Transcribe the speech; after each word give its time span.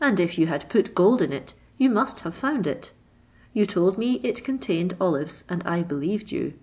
And 0.00 0.18
if 0.18 0.36
you 0.36 0.48
had 0.48 0.68
put 0.68 0.96
gold 0.96 1.22
in 1.22 1.32
it, 1.32 1.54
you 1.78 1.90
must 1.90 2.18
have 2.26 2.34
found 2.34 2.66
it. 2.66 2.90
You 3.52 3.66
told 3.66 3.98
me 3.98 4.18
it 4.24 4.42
contained 4.42 4.96
olives, 5.00 5.44
and 5.48 5.62
I 5.64 5.82
believed 5.84 6.32
you. 6.32 6.54